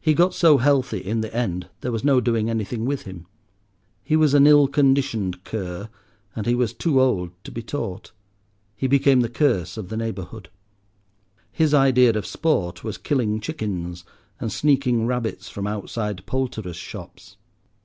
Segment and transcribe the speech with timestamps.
[0.00, 3.26] He got so healthy in the end, there was no doing anything with him.
[4.04, 5.88] He was an ill conditioned cur,
[6.36, 8.12] and he was too old to be taught.
[8.76, 10.50] He became the curse of the neighbourhood.
[11.50, 14.04] His idea of sport was killing chickens
[14.38, 17.36] and sneaking rabbits from outside poulterers' shops.